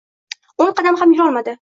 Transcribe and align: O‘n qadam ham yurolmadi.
O‘n 0.65 0.73
qadam 0.81 0.99
ham 1.03 1.17
yurolmadi. 1.19 1.49